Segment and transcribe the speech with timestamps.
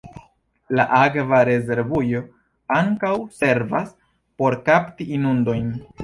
[0.77, 2.21] La akva rezervujo
[2.77, 3.11] ankaŭ
[3.41, 3.91] servas
[4.43, 5.69] por kapti inundojn.